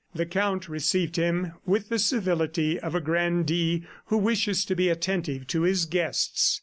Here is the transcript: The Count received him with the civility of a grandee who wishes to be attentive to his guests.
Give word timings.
The 0.15 0.25
Count 0.25 0.67
received 0.67 1.15
him 1.17 1.51
with 1.63 1.89
the 1.89 1.99
civility 1.99 2.79
of 2.79 2.95
a 2.95 2.99
grandee 2.99 3.85
who 4.07 4.17
wishes 4.17 4.65
to 4.65 4.75
be 4.75 4.89
attentive 4.89 5.45
to 5.49 5.61
his 5.61 5.85
guests. 5.85 6.59